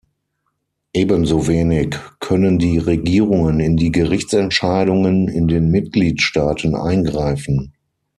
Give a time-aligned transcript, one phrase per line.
[0.93, 7.71] Ebenso wenig können die Regierungen in die Gerichtsentscheidungen in den Mitgliedstaaten eingreifen.